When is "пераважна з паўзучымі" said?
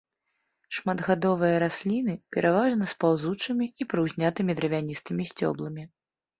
2.37-3.65